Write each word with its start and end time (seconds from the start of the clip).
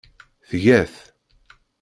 Tga-t. 0.49 0.95